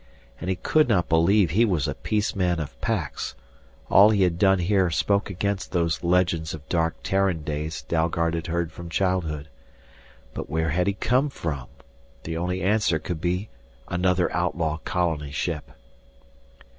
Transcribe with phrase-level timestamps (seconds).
[0.39, 3.35] And he could not believe he was a Peaceman of Pax
[3.87, 8.47] all he had done here spoke against those legends of dark Terran days Dalgard had
[8.47, 9.47] heard from childhood.
[10.33, 11.67] But where had he come from?
[12.23, 13.49] The only answer could be
[13.89, 15.69] another outlaw colony ship.